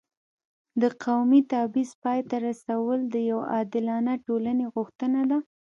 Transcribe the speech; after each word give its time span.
د 0.81 0.83
قومي 1.03 1.41
تبعیض 1.51 1.91
پای 2.03 2.19
ته 2.29 2.35
رسول 2.47 2.99
د 3.13 3.15
یو 3.29 3.39
عادلانه 3.53 4.13
ټولنې 4.25 4.65
غوښتنه 4.75 5.21
ده. 5.29 5.37